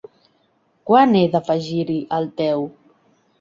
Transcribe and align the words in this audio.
Quan 0.91 1.13
he 1.19 1.21
d'afegir-hi 1.35 1.99
el 2.19 2.27
teu? 2.43 2.67